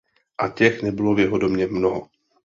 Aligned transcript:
A 0.37 0.47
těch 0.49 0.81
nebylo 0.81 1.15
v 1.15 1.19
jeho 1.19 1.37
době 1.37 1.67
mnoho. 1.67 2.09